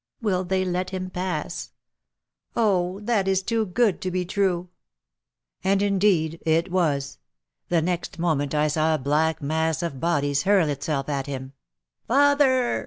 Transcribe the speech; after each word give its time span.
"Will 0.19 0.43
they 0.43 0.65
let 0.65 0.89
him 0.89 1.11
pass? 1.11 1.73
Oh, 2.55 2.99
that 3.01 3.27
is 3.27 3.43
too 3.43 3.67
good 3.67 4.01
to 4.01 4.09
be 4.09 4.25
true." 4.25 4.69
And 5.63 5.83
indeed 5.83 6.41
it 6.43 6.71
was. 6.71 7.19
The 7.69 7.83
next 7.83 8.17
moment 8.17 8.55
I 8.55 8.67
saw 8.67 8.95
a 8.95 8.97
black 8.97 9.43
mass 9.43 9.83
of 9.83 9.99
bodies 9.99 10.41
hurl 10.41 10.69
itself 10.69 11.07
at 11.07 11.27
him. 11.27 11.53
"Father!" 12.07 12.79